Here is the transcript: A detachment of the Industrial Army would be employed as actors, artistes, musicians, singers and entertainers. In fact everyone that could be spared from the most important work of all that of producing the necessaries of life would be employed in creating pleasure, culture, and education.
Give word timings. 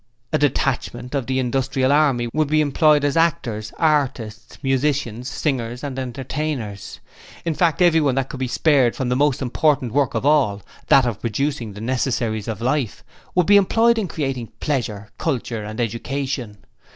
A 0.33 0.39
detachment 0.39 1.13
of 1.13 1.27
the 1.27 1.37
Industrial 1.37 1.91
Army 1.91 2.27
would 2.33 2.47
be 2.47 2.59
employed 2.59 3.05
as 3.05 3.15
actors, 3.15 3.71
artistes, 3.77 4.57
musicians, 4.63 5.29
singers 5.29 5.83
and 5.83 5.99
entertainers. 5.99 6.99
In 7.45 7.53
fact 7.53 7.83
everyone 7.83 8.15
that 8.15 8.27
could 8.27 8.39
be 8.39 8.47
spared 8.47 8.95
from 8.95 9.09
the 9.09 9.15
most 9.15 9.43
important 9.43 9.93
work 9.93 10.15
of 10.15 10.25
all 10.25 10.63
that 10.87 11.05
of 11.05 11.21
producing 11.21 11.73
the 11.73 11.81
necessaries 11.81 12.47
of 12.47 12.61
life 12.61 13.03
would 13.35 13.45
be 13.45 13.57
employed 13.57 13.99
in 13.99 14.07
creating 14.07 14.51
pleasure, 14.59 15.09
culture, 15.19 15.63
and 15.63 15.79
education. 15.79 16.57